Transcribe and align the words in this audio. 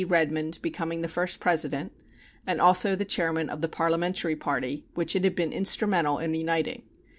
Redmond 0.07 0.57
becoming 0.63 1.03
the 1.03 1.07
first 1.07 1.39
president, 1.39 1.91
and 2.47 2.59
also 2.59 2.95
the 2.95 3.05
chairman 3.05 3.49
of 3.51 3.61
the 3.61 3.69
Parliamentary 3.69 4.35
Party 4.35 4.83
which 4.95 5.15
it 5.15 5.23
had 5.23 5.35
been 5.35 5.53
instrumental 5.53 6.17
in 6.17 6.33
uniting. 6.33 6.81